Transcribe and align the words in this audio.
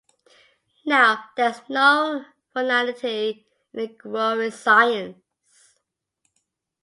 Now 0.83 1.25
there 1.37 1.51
is 1.51 1.61
no 1.69 2.25
finality 2.55 3.45
in 3.71 3.79
a 3.79 3.85
growing 3.85 4.49
science. 4.49 5.17